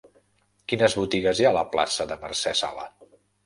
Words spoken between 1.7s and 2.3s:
plaça de